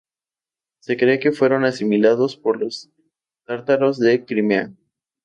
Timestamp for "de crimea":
3.99-4.73